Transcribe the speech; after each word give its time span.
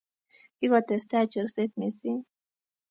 Kikotestai 0.57 1.25
chorset 1.31 1.69
missing 1.79 2.19